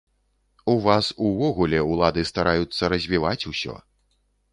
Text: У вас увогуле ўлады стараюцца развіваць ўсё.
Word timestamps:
У 0.71 0.73
вас 0.85 1.09
увогуле 1.27 1.79
ўлады 1.91 2.23
стараюцца 2.31 2.83
развіваць 2.95 3.47
ўсё. 3.53 3.77